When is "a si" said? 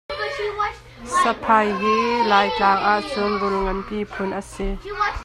4.39-4.67